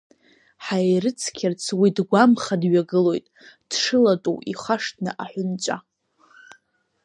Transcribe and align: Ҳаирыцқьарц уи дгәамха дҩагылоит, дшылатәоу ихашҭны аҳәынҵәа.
Ҳаирыцқьарц 0.65 1.63
уи 1.79 1.89
дгәамха 1.97 2.55
дҩагылоит, 2.61 3.25
дшылатәоу 3.69 4.37
ихашҭны 4.51 5.11
аҳәынҵәа. 5.23 5.77